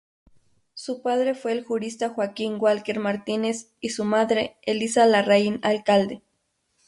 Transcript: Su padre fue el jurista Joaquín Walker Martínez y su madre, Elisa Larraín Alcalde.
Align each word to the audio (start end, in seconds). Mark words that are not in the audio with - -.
Su 0.73 1.03
padre 1.03 1.35
fue 1.35 1.51
el 1.51 1.63
jurista 1.63 2.09
Joaquín 2.09 2.57
Walker 2.59 2.97
Martínez 2.99 3.69
y 3.81 3.89
su 3.89 4.03
madre, 4.03 4.57
Elisa 4.63 5.05
Larraín 5.05 5.59
Alcalde. 5.61 6.23